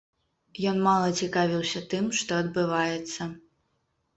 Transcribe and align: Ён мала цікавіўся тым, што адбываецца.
Ён 0.69 0.77
мала 0.87 1.09
цікавіўся 1.27 1.79
тым, 1.91 2.07
што 2.21 2.41
адбываецца. 2.45 3.29